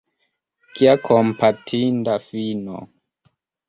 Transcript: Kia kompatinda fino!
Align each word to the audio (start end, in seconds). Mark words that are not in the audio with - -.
Kia 0.79 0.93
kompatinda 1.05 2.15
fino! 2.29 2.77